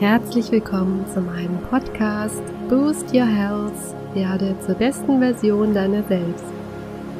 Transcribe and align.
Herzlich 0.00 0.50
willkommen 0.50 1.04
zu 1.12 1.20
meinem 1.20 1.58
Podcast 1.68 2.40
Boost 2.70 3.12
Your 3.12 3.26
Health, 3.26 3.74
werde 4.14 4.58
zur 4.64 4.74
besten 4.76 5.18
Version 5.18 5.74
deiner 5.74 6.02
selbst. 6.04 6.46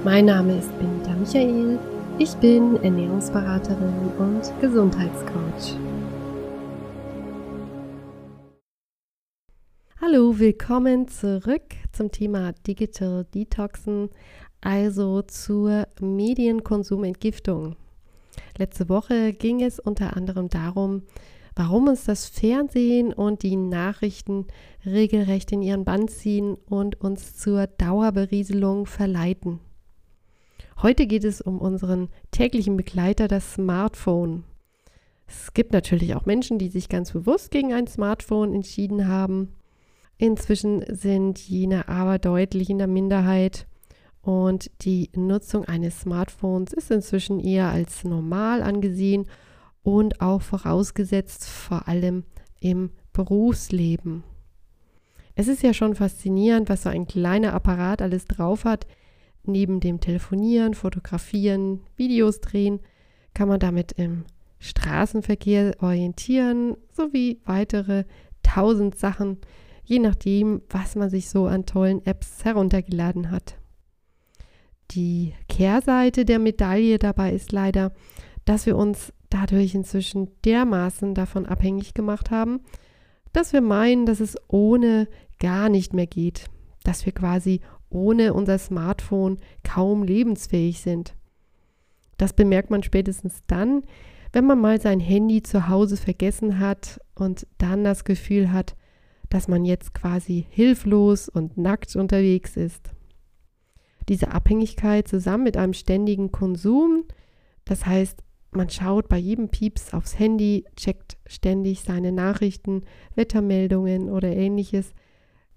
Mein 0.02 0.24
Name 0.24 0.56
ist 0.58 0.70
Benita 0.78 1.14
Michael, 1.14 1.78
ich 2.18 2.32
bin 2.36 2.82
Ernährungsberaterin 2.82 4.12
und 4.16 4.60
Gesundheitscoach. 4.62 5.76
Hallo, 10.00 10.38
willkommen 10.38 11.06
zurück 11.06 11.74
zum 11.92 12.10
Thema 12.10 12.52
Digital 12.66 13.26
Detoxen, 13.34 14.08
also 14.62 15.20
zur 15.20 15.86
Medienkonsumentgiftung. 16.00 17.76
Letzte 18.56 18.88
Woche 18.88 19.34
ging 19.34 19.62
es 19.62 19.78
unter 19.78 20.16
anderem 20.16 20.48
darum, 20.48 21.02
warum 21.54 21.88
uns 21.88 22.04
das 22.04 22.26
Fernsehen 22.26 23.12
und 23.12 23.42
die 23.42 23.56
Nachrichten 23.56 24.46
regelrecht 24.84 25.52
in 25.52 25.62
ihren 25.62 25.84
Bann 25.84 26.08
ziehen 26.08 26.54
und 26.54 27.00
uns 27.00 27.36
zur 27.36 27.66
Dauerberieselung 27.66 28.86
verleiten. 28.86 29.60
Heute 30.82 31.06
geht 31.06 31.24
es 31.24 31.40
um 31.40 31.58
unseren 31.58 32.08
täglichen 32.30 32.76
Begleiter, 32.76 33.28
das 33.28 33.54
Smartphone. 33.54 34.44
Es 35.26 35.52
gibt 35.52 35.72
natürlich 35.72 36.14
auch 36.14 36.24
Menschen, 36.24 36.58
die 36.58 36.68
sich 36.68 36.88
ganz 36.88 37.12
bewusst 37.12 37.50
gegen 37.50 37.72
ein 37.72 37.86
Smartphone 37.86 38.54
entschieden 38.54 39.06
haben. 39.06 39.50
Inzwischen 40.16 40.84
sind 40.88 41.38
jene 41.38 41.88
aber 41.88 42.18
deutlich 42.18 42.70
in 42.70 42.78
der 42.78 42.86
Minderheit 42.86 43.66
und 44.22 44.70
die 44.82 45.10
Nutzung 45.14 45.64
eines 45.64 46.00
Smartphones 46.00 46.72
ist 46.72 46.90
inzwischen 46.90 47.40
eher 47.40 47.68
als 47.68 48.04
normal 48.04 48.62
angesehen 48.62 49.26
und 49.82 50.20
auch 50.20 50.42
vorausgesetzt 50.42 51.46
vor 51.48 51.88
allem 51.88 52.24
im 52.60 52.90
Berufsleben. 53.12 54.24
Es 55.34 55.48
ist 55.48 55.62
ja 55.62 55.72
schon 55.72 55.94
faszinierend, 55.94 56.68
was 56.68 56.82
so 56.82 56.88
ein 56.88 57.06
kleiner 57.06 57.54
Apparat 57.54 58.02
alles 58.02 58.26
drauf 58.26 58.64
hat. 58.64 58.86
Neben 59.44 59.80
dem 59.80 60.00
Telefonieren, 60.00 60.74
Fotografieren, 60.74 61.80
Videos 61.96 62.40
drehen, 62.40 62.80
kann 63.32 63.48
man 63.48 63.60
damit 63.60 63.92
im 63.92 64.24
Straßenverkehr 64.58 65.76
orientieren, 65.80 66.76
sowie 66.92 67.40
weitere 67.46 68.04
tausend 68.42 68.98
Sachen, 68.98 69.38
je 69.84 69.98
nachdem, 69.98 70.60
was 70.68 70.94
man 70.94 71.08
sich 71.08 71.30
so 71.30 71.46
an 71.46 71.64
tollen 71.64 72.04
Apps 72.04 72.44
heruntergeladen 72.44 73.30
hat. 73.30 73.56
Die 74.90 75.32
Kehrseite 75.48 76.24
der 76.24 76.38
Medaille 76.38 76.98
dabei 76.98 77.32
ist 77.32 77.52
leider, 77.52 77.92
dass 78.44 78.66
wir 78.66 78.76
uns 78.76 79.12
dadurch 79.30 79.74
inzwischen 79.74 80.28
dermaßen 80.44 81.14
davon 81.14 81.46
abhängig 81.46 81.94
gemacht 81.94 82.30
haben, 82.30 82.60
dass 83.32 83.52
wir 83.52 83.60
meinen, 83.60 84.06
dass 84.06 84.20
es 84.20 84.36
ohne 84.48 85.08
gar 85.38 85.68
nicht 85.68 85.94
mehr 85.94 86.06
geht, 86.06 86.46
dass 86.84 87.06
wir 87.06 87.12
quasi 87.12 87.60
ohne 87.88 88.34
unser 88.34 88.58
Smartphone 88.58 89.38
kaum 89.64 90.02
lebensfähig 90.02 90.80
sind. 90.80 91.14
Das 92.18 92.32
bemerkt 92.32 92.70
man 92.70 92.82
spätestens 92.82 93.42
dann, 93.46 93.82
wenn 94.32 94.46
man 94.46 94.60
mal 94.60 94.80
sein 94.80 95.00
Handy 95.00 95.42
zu 95.42 95.68
Hause 95.68 95.96
vergessen 95.96 96.58
hat 96.58 97.00
und 97.14 97.46
dann 97.58 97.82
das 97.82 98.04
Gefühl 98.04 98.52
hat, 98.52 98.76
dass 99.28 99.48
man 99.48 99.64
jetzt 99.64 99.94
quasi 99.94 100.46
hilflos 100.50 101.28
und 101.28 101.56
nackt 101.56 101.94
unterwegs 101.96 102.56
ist. 102.56 102.90
Diese 104.08 104.32
Abhängigkeit 104.32 105.08
zusammen 105.08 105.44
mit 105.44 105.56
einem 105.56 105.72
ständigen 105.72 106.32
Konsum, 106.32 107.04
das 107.64 107.86
heißt 107.86 108.22
man 108.52 108.68
schaut 108.68 109.08
bei 109.08 109.18
jedem 109.18 109.48
Pieps 109.48 109.94
aufs 109.94 110.18
Handy, 110.18 110.64
checkt 110.76 111.16
ständig 111.26 111.82
seine 111.82 112.12
Nachrichten, 112.12 112.82
Wettermeldungen 113.14 114.10
oder 114.10 114.28
ähnliches, 114.28 114.92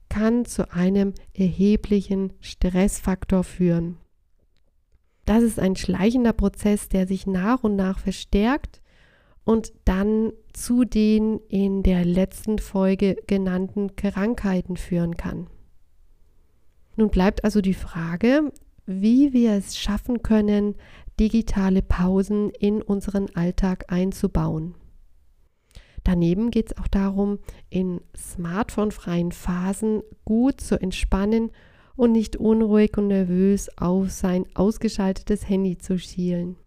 kann 0.10 0.46
zu 0.46 0.72
einem 0.72 1.14
erheblichen 1.34 2.34
Stressfaktor 2.40 3.44
führen. 3.44 3.98
Das 5.26 5.42
ist 5.42 5.60
ein 5.60 5.76
schleichender 5.76 6.34
Prozess, 6.34 6.90
der 6.90 7.08
sich 7.08 7.26
nach 7.26 7.64
und 7.64 7.76
nach 7.76 7.98
verstärkt 7.98 8.82
und 9.44 9.74
dann 9.86 10.32
zu 10.54 10.84
den 10.84 11.40
in 11.50 11.82
der 11.84 12.06
letzten 12.06 12.60
Folge 12.60 13.18
genannten 13.28 13.96
Krankheiten 13.96 14.78
führen 14.78 15.18
kann. 15.18 15.48
Nun 16.96 17.10
bleibt 17.10 17.44
also 17.44 17.62
die 17.62 17.74
Frage, 17.74 18.52
wie 18.86 19.34
wir 19.34 19.54
es 19.54 19.78
schaffen 19.78 20.24
können, 20.24 20.76
digitale 21.20 21.82
Pausen 21.82 22.50
in 22.50 22.82
unseren 22.82 23.34
Alltag 23.36 23.86
einzubauen. 23.88 24.76
Daneben 26.04 26.52
geht 26.52 26.72
es 26.72 26.78
auch 26.78 26.88
darum, 26.88 27.40
in 27.70 28.02
smartphone-freien 28.16 29.32
Phasen 29.32 30.02
gut 30.26 30.60
zu 30.60 30.80
entspannen 30.82 31.52
und 31.96 32.12
nicht 32.12 32.36
unruhig 32.36 32.98
und 32.98 33.08
nervös 33.08 33.70
auf 33.78 34.12
sein 34.12 34.46
ausgeschaltetes 34.54 35.48
Handy 35.48 35.78
zu 35.78 35.98
schielen. 35.98 36.58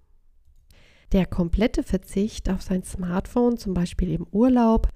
Der 1.12 1.27
komplette 1.27 1.83
Verzicht 1.83 2.48
auf 2.48 2.62
sein 2.62 2.83
Smartphone, 2.83 3.59
zum 3.59 3.75
Beispiel 3.75 4.12
im 4.12 4.27
Urlaub, 4.33 4.88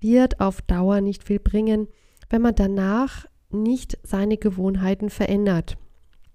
wird 0.00 0.40
auf 0.40 0.62
Dauer 0.62 1.00
nicht 1.00 1.24
viel 1.24 1.38
bringen, 1.38 1.88
wenn 2.30 2.42
man 2.42 2.54
danach 2.54 3.26
nicht 3.50 3.98
seine 4.02 4.36
Gewohnheiten 4.36 5.10
verändert. 5.10 5.76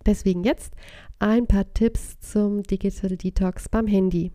Deswegen 0.05 0.43
jetzt 0.43 0.73
ein 1.19 1.47
paar 1.47 1.73
Tipps 1.73 2.19
zum 2.19 2.63
Digital 2.63 3.17
Detox 3.17 3.69
beim 3.69 3.88
Handy. 3.88 4.31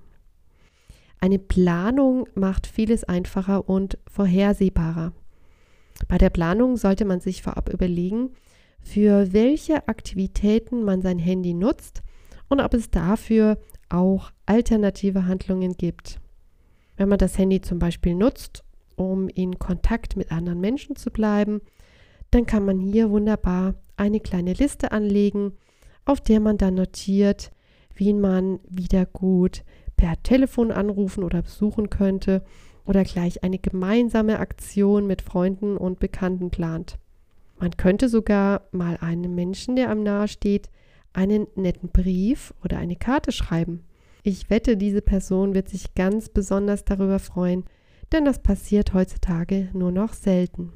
Eine 1.20 1.38
Planung 1.38 2.26
macht 2.34 2.66
vieles 2.66 3.04
einfacher 3.04 3.68
und 3.68 3.98
vorhersehbarer. 4.08 5.12
Bei 6.08 6.18
der 6.18 6.30
Planung 6.30 6.76
sollte 6.76 7.04
man 7.04 7.20
sich 7.20 7.42
vorab 7.42 7.68
überlegen, 7.68 8.30
für 8.80 9.32
welche 9.32 9.86
Aktivitäten 9.86 10.82
man 10.82 11.02
sein 11.02 11.18
Handy 11.18 11.52
nutzt 11.52 12.02
und 12.48 12.60
ob 12.60 12.72
es 12.72 12.90
dafür 12.90 13.58
auch 13.90 14.30
alternative 14.46 15.26
Handlungen 15.26 15.74
gibt. 15.74 16.20
Wenn 16.96 17.08
man 17.08 17.18
das 17.18 17.36
Handy 17.36 17.60
zum 17.60 17.78
Beispiel 17.78 18.14
nutzt, 18.14 18.64
um 18.96 19.28
in 19.28 19.58
Kontakt 19.58 20.16
mit 20.16 20.32
anderen 20.32 20.60
Menschen 20.60 20.96
zu 20.96 21.10
bleiben, 21.10 21.60
dann 22.30 22.46
kann 22.46 22.64
man 22.64 22.78
hier 22.78 23.10
wunderbar 23.10 23.74
eine 23.96 24.20
kleine 24.20 24.52
Liste 24.52 24.92
anlegen 24.92 25.52
auf 26.04 26.20
der 26.20 26.40
man 26.40 26.58
dann 26.58 26.74
notiert, 26.74 27.52
wen 27.94 28.20
man 28.20 28.60
wieder 28.68 29.06
gut 29.06 29.62
per 29.96 30.20
Telefon 30.22 30.72
anrufen 30.72 31.22
oder 31.22 31.42
besuchen 31.42 31.90
könnte 31.90 32.42
oder 32.84 33.04
gleich 33.04 33.44
eine 33.44 33.58
gemeinsame 33.58 34.38
Aktion 34.38 35.06
mit 35.06 35.22
Freunden 35.22 35.76
und 35.76 36.00
Bekannten 36.00 36.50
plant. 36.50 36.98
Man 37.58 37.76
könnte 37.76 38.08
sogar 38.08 38.62
mal 38.72 38.96
einem 39.00 39.34
Menschen, 39.34 39.76
der 39.76 39.90
einem 39.90 40.02
nahe 40.02 40.28
steht, 40.28 40.70
einen 41.12 41.46
netten 41.54 41.90
Brief 41.90 42.54
oder 42.64 42.78
eine 42.78 42.96
Karte 42.96 43.32
schreiben. 43.32 43.84
Ich 44.22 44.48
wette, 44.48 44.76
diese 44.76 45.02
Person 45.02 45.54
wird 45.54 45.68
sich 45.68 45.94
ganz 45.94 46.28
besonders 46.28 46.84
darüber 46.84 47.18
freuen, 47.18 47.64
denn 48.12 48.24
das 48.24 48.42
passiert 48.42 48.94
heutzutage 48.94 49.68
nur 49.72 49.92
noch 49.92 50.14
selten. 50.14 50.72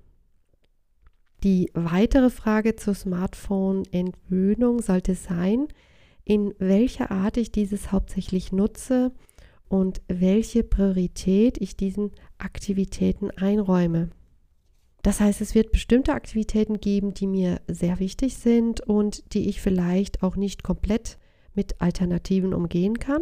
Die 1.44 1.71
weitere 1.75 2.31
Frage 2.31 2.75
zur 2.75 2.94
Smartphone-Entwöhnung 2.94 4.81
sollte 4.81 5.15
sein, 5.15 5.69
in 6.25 6.55
welcher 6.59 7.10
Art 7.10 7.37
ich 7.37 7.53
dieses 7.53 7.93
hauptsächlich 7.93 8.50
nutze 8.50 9.12
und 9.69 10.00
welche 10.09 10.65
Priorität 10.65 11.59
ich 11.60 11.77
diesen 11.77 12.12
Aktivitäten 12.38 13.31
einräume. 13.31 14.09
Das 15.03 15.21
heißt, 15.21 15.43
es 15.43 15.55
wird 15.55 15.71
bestimmte 15.71 16.15
Aktivitäten 16.15 16.81
geben, 16.81 17.12
die 17.12 17.27
mir 17.27 17.61
sehr 17.69 17.99
wichtig 17.99 18.38
sind 18.38 18.81
und 18.81 19.34
die 19.34 19.50
ich 19.50 19.61
vielleicht 19.61 20.22
auch 20.22 20.37
nicht 20.37 20.62
komplett 20.62 21.19
mit 21.53 21.78
Alternativen 21.82 22.55
umgehen 22.55 22.99
kann. 22.99 23.21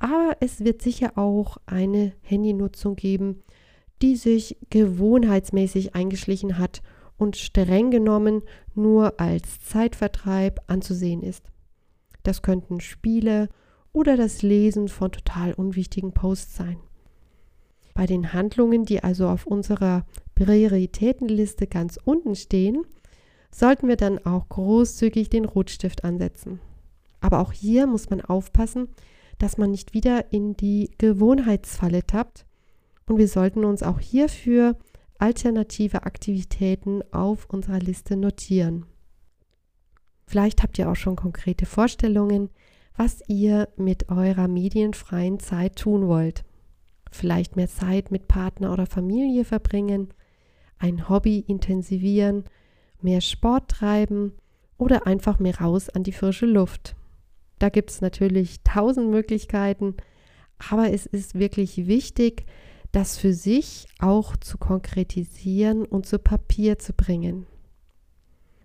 Aber 0.00 0.36
es 0.40 0.64
wird 0.64 0.82
sicher 0.82 1.16
auch 1.16 1.58
eine 1.66 2.14
Handynutzung 2.20 2.96
geben, 2.96 3.44
die 4.02 4.16
sich 4.16 4.56
gewohnheitsmäßig 4.70 5.94
eingeschlichen 5.94 6.58
hat 6.58 6.82
und 7.18 7.36
streng 7.36 7.90
genommen 7.90 8.42
nur 8.74 9.20
als 9.20 9.60
Zeitvertreib 9.60 10.60
anzusehen 10.68 11.22
ist. 11.22 11.44
Das 12.22 12.42
könnten 12.42 12.80
Spiele 12.80 13.48
oder 13.92 14.16
das 14.16 14.42
Lesen 14.42 14.88
von 14.88 15.12
total 15.12 15.52
unwichtigen 15.52 16.12
Posts 16.12 16.56
sein. 16.56 16.78
Bei 17.94 18.06
den 18.06 18.32
Handlungen, 18.32 18.84
die 18.84 19.02
also 19.02 19.28
auf 19.28 19.46
unserer 19.46 20.06
Prioritätenliste 20.34 21.66
ganz 21.66 21.98
unten 22.02 22.36
stehen, 22.36 22.84
sollten 23.50 23.88
wir 23.88 23.96
dann 23.96 24.24
auch 24.24 24.48
großzügig 24.48 25.30
den 25.30 25.44
Rotstift 25.44 26.04
ansetzen. 26.04 26.60
Aber 27.20 27.40
auch 27.40 27.52
hier 27.52 27.86
muss 27.86 28.10
man 28.10 28.20
aufpassen, 28.20 28.88
dass 29.38 29.58
man 29.58 29.70
nicht 29.70 29.94
wieder 29.94 30.32
in 30.32 30.56
die 30.56 30.90
Gewohnheitsfalle 30.98 32.06
tappt 32.06 32.46
und 33.06 33.18
wir 33.18 33.28
sollten 33.28 33.64
uns 33.64 33.82
auch 33.82 34.00
hierfür 34.00 34.76
alternative 35.18 36.04
Aktivitäten 36.04 37.02
auf 37.12 37.46
unserer 37.50 37.80
Liste 37.80 38.16
notieren. 38.16 38.86
Vielleicht 40.26 40.62
habt 40.62 40.78
ihr 40.78 40.90
auch 40.90 40.96
schon 40.96 41.16
konkrete 41.16 41.66
Vorstellungen, 41.66 42.50
was 42.96 43.22
ihr 43.28 43.68
mit 43.76 44.10
eurer 44.10 44.48
medienfreien 44.48 45.38
Zeit 45.40 45.76
tun 45.76 46.08
wollt. 46.08 46.44
vielleicht 47.10 47.56
mehr 47.56 47.68
Zeit 47.68 48.10
mit 48.10 48.28
Partner 48.28 48.70
oder 48.70 48.84
Familie 48.84 49.46
verbringen, 49.46 50.12
ein 50.78 51.08
Hobby 51.08 51.38
intensivieren, 51.38 52.44
mehr 53.00 53.22
Sport 53.22 53.70
treiben 53.70 54.32
oder 54.76 55.06
einfach 55.06 55.38
mehr 55.38 55.58
raus 55.58 55.88
an 55.88 56.02
die 56.02 56.12
frische 56.12 56.44
Luft. 56.44 56.96
Da 57.58 57.70
gibt 57.70 57.90
es 57.90 58.02
natürlich 58.02 58.62
tausend 58.62 59.10
Möglichkeiten, 59.10 59.96
aber 60.70 60.92
es 60.92 61.06
ist 61.06 61.38
wirklich 61.38 61.86
wichtig, 61.86 62.44
das 62.98 63.16
für 63.16 63.32
sich 63.32 63.86
auch 64.00 64.36
zu 64.36 64.58
konkretisieren 64.58 65.84
und 65.84 66.04
zu 66.04 66.18
Papier 66.18 66.80
zu 66.80 66.92
bringen. 66.92 67.46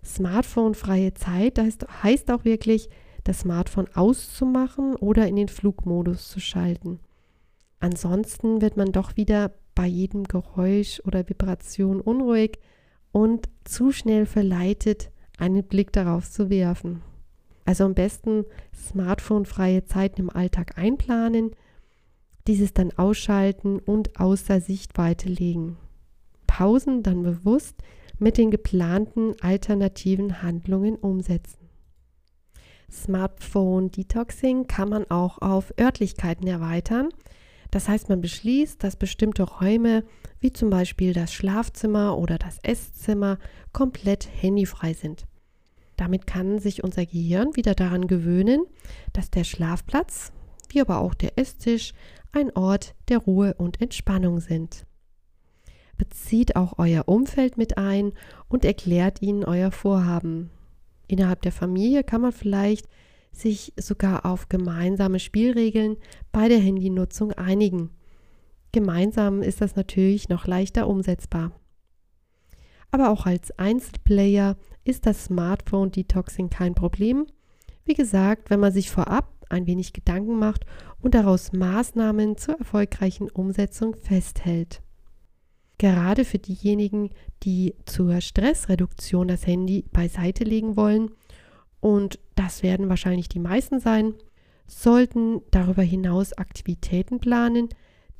Smartphone-freie 0.04 1.14
Zeit 1.14 1.56
das 1.56 1.78
heißt 2.02 2.32
auch 2.32 2.44
wirklich, 2.44 2.88
das 3.22 3.40
Smartphone 3.40 3.86
auszumachen 3.94 4.96
oder 4.96 5.28
in 5.28 5.36
den 5.36 5.46
Flugmodus 5.46 6.28
zu 6.28 6.40
schalten. 6.40 6.98
Ansonsten 7.78 8.60
wird 8.60 8.76
man 8.76 8.90
doch 8.90 9.16
wieder 9.16 9.52
bei 9.76 9.86
jedem 9.86 10.24
Geräusch 10.24 11.00
oder 11.04 11.28
Vibration 11.28 12.00
unruhig 12.00 12.58
und 13.12 13.48
zu 13.62 13.92
schnell 13.92 14.26
verleitet, 14.26 15.12
einen 15.38 15.62
Blick 15.62 15.92
darauf 15.92 16.28
zu 16.28 16.50
werfen. 16.50 17.02
Also 17.66 17.84
am 17.84 17.94
besten 17.94 18.46
smartphone-freie 18.74 19.84
Zeiten 19.84 20.22
im 20.22 20.30
Alltag 20.30 20.76
einplanen, 20.76 21.52
dieses 22.46 22.72
dann 22.72 22.92
ausschalten 22.96 23.78
und 23.78 24.18
außer 24.20 24.60
Sichtweite 24.60 25.28
legen. 25.28 25.76
Pausen 26.46 27.02
dann 27.02 27.22
bewusst 27.22 27.76
mit 28.18 28.38
den 28.38 28.50
geplanten 28.50 29.34
alternativen 29.40 30.42
Handlungen 30.42 30.96
umsetzen. 30.96 31.64
Smartphone 32.90 33.90
Detoxing 33.90 34.66
kann 34.66 34.88
man 34.88 35.10
auch 35.10 35.38
auf 35.38 35.74
Örtlichkeiten 35.80 36.46
erweitern. 36.46 37.08
Das 37.70 37.88
heißt, 37.88 38.08
man 38.08 38.20
beschließt, 38.20 38.82
dass 38.84 38.94
bestimmte 38.94 39.42
Räume, 39.42 40.04
wie 40.38 40.52
zum 40.52 40.70
Beispiel 40.70 41.12
das 41.12 41.32
Schlafzimmer 41.32 42.16
oder 42.16 42.38
das 42.38 42.58
Esszimmer, 42.62 43.38
komplett 43.72 44.28
handyfrei 44.40 44.92
sind. 44.92 45.26
Damit 45.96 46.26
kann 46.26 46.58
sich 46.60 46.84
unser 46.84 47.04
Gehirn 47.04 47.56
wieder 47.56 47.74
daran 47.74 48.06
gewöhnen, 48.06 48.64
dass 49.12 49.30
der 49.30 49.44
Schlafplatz, 49.44 50.32
wie 50.68 50.80
aber 50.80 50.98
auch 50.98 51.14
der 51.14 51.38
Esstisch, 51.38 51.94
ein 52.34 52.54
Ort 52.56 52.94
der 53.08 53.18
Ruhe 53.18 53.54
und 53.54 53.80
Entspannung 53.80 54.40
sind. 54.40 54.86
Bezieht 55.96 56.56
auch 56.56 56.78
euer 56.78 57.08
Umfeld 57.08 57.56
mit 57.56 57.78
ein 57.78 58.12
und 58.48 58.64
erklärt 58.64 59.22
ihnen 59.22 59.44
euer 59.44 59.70
Vorhaben. 59.70 60.50
Innerhalb 61.06 61.42
der 61.42 61.52
Familie 61.52 62.02
kann 62.02 62.20
man 62.20 62.32
vielleicht 62.32 62.88
sich 63.30 63.72
sogar 63.76 64.26
auf 64.26 64.48
gemeinsame 64.48 65.18
Spielregeln 65.18 65.96
bei 66.32 66.48
der 66.48 66.58
Handynutzung 66.58 67.32
einigen. 67.32 67.90
Gemeinsam 68.72 69.42
ist 69.42 69.60
das 69.60 69.76
natürlich 69.76 70.28
noch 70.28 70.46
leichter 70.46 70.88
umsetzbar. 70.88 71.52
Aber 72.90 73.10
auch 73.10 73.26
als 73.26 73.56
Einzelplayer 73.58 74.56
ist 74.84 75.06
das 75.06 75.24
Smartphone 75.24 75.90
Detoxing 75.90 76.50
kein 76.50 76.74
Problem. 76.74 77.26
Wie 77.84 77.94
gesagt, 77.94 78.50
wenn 78.50 78.60
man 78.60 78.72
sich 78.72 78.90
vorab 78.90 79.33
ein 79.50 79.66
wenig 79.66 79.92
Gedanken 79.92 80.38
macht 80.38 80.64
und 81.00 81.14
daraus 81.14 81.52
Maßnahmen 81.52 82.36
zur 82.36 82.58
erfolgreichen 82.58 83.30
Umsetzung 83.30 83.96
festhält. 83.96 84.82
Gerade 85.78 86.24
für 86.24 86.38
diejenigen, 86.38 87.10
die 87.42 87.74
zur 87.84 88.20
Stressreduktion 88.20 89.28
das 89.28 89.46
Handy 89.46 89.84
beiseite 89.92 90.44
legen 90.44 90.76
wollen, 90.76 91.10
und 91.80 92.18
das 92.34 92.62
werden 92.62 92.88
wahrscheinlich 92.88 93.28
die 93.28 93.40
meisten 93.40 93.80
sein, 93.80 94.14
sollten 94.66 95.42
darüber 95.50 95.82
hinaus 95.82 96.32
Aktivitäten 96.32 97.20
planen, 97.20 97.68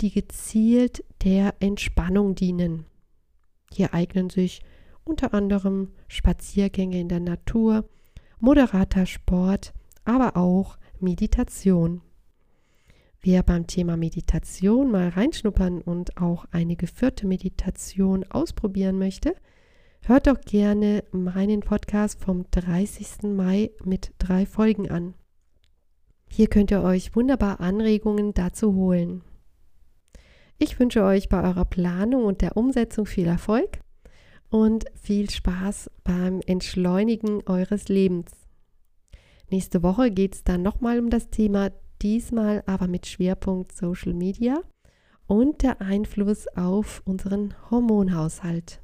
die 0.01 0.11
gezielt 0.11 1.05
der 1.23 1.55
Entspannung 1.61 2.35
dienen. 2.35 2.85
Hier 3.73 3.95
eignen 3.95 4.29
sich 4.29 4.61
unter 5.05 5.33
anderem 5.35 5.93
Spaziergänge 6.09 7.01
in 7.01 7.09
der 7.09 7.21
Natur, 7.21 7.89
moderater 8.39 9.07
Sport, 9.07 9.73
aber 10.05 10.37
auch 10.37 10.77
Meditation. 11.05 12.01
Wer 13.21 13.43
beim 13.43 13.67
Thema 13.67 13.97
Meditation 13.97 14.91
mal 14.91 15.11
reinschnuppern 15.11 15.81
und 15.81 16.17
auch 16.17 16.47
eine 16.51 16.77
geführte 16.77 17.27
Meditation 17.27 18.25
ausprobieren 18.25 18.99
möchte, 18.99 19.35
hört 20.03 20.27
doch 20.27 20.41
gerne 20.41 21.05
meinen 21.13 21.61
Podcast 21.61 22.21
vom 22.21 22.45
30. 22.51 23.23
Mai 23.35 23.71
mit 23.85 24.13
drei 24.19 24.45
Folgen 24.45 24.91
an. 24.91 25.15
Hier 26.29 26.49
könnt 26.49 26.71
ihr 26.71 26.83
euch 26.83 27.15
wunderbar 27.15 27.61
Anregungen 27.61 28.35
dazu 28.35 28.75
holen. 28.75 29.23
Ich 30.59 30.79
wünsche 30.79 31.05
euch 31.05 31.29
bei 31.29 31.43
eurer 31.43 31.65
Planung 31.65 32.25
und 32.25 32.41
der 32.41 32.57
Umsetzung 32.57 33.07
viel 33.07 33.27
Erfolg 33.27 33.81
und 34.51 34.85
viel 34.95 35.31
Spaß 35.31 35.91
beim 36.05 36.41
Entschleunigen 36.47 37.43
eures 37.47 37.89
Lebens. 37.89 38.44
Nächste 39.51 39.83
Woche 39.83 40.11
geht 40.11 40.35
es 40.35 40.45
dann 40.45 40.63
nochmal 40.63 40.99
um 40.99 41.11
das 41.11 41.29
Thema, 41.31 41.71
diesmal 42.03 42.63
aber 42.67 42.89
mit 42.89 43.07
Schwerpunkt 43.07 43.73
Social 43.73 44.13
Media 44.15 44.61
und 45.27 45.63
der 45.63 45.81
Einfluss 45.81 46.47
auf 46.57 47.03
unseren 47.05 47.55
Hormonhaushalt. 47.71 48.81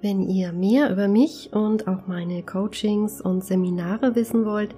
Wenn 0.00 0.28
ihr 0.28 0.52
mehr 0.52 0.92
über 0.92 1.08
mich 1.08 1.50
und 1.52 1.88
auch 1.88 2.06
meine 2.06 2.42
Coachings 2.42 3.22
und 3.22 3.42
Seminare 3.42 4.14
wissen 4.14 4.44
wollt, 4.44 4.74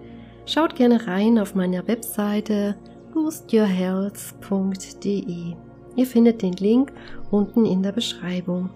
schaut 0.47 0.77
gerne 0.77 1.09
rein 1.09 1.41
auf 1.41 1.57
meiner 1.57 1.89
Webseite 1.89 2.77
boostyourhealth.de. 3.13 5.55
Ihr 5.97 6.07
findet 6.07 6.43
den 6.43 6.53
Link 6.53 6.93
unten 7.31 7.65
in 7.65 7.83
der 7.83 7.93
Beschreibung. 7.93 8.69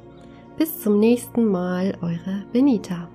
Bis 0.56 0.81
zum 0.81 0.98
nächsten 0.98 1.44
Mal, 1.44 1.94
eure 2.00 2.46
Benita. 2.52 3.08